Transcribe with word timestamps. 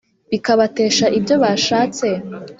Bikabatesha 0.31 1.05
ibyo 1.19 1.35
bashatse? 1.43 2.07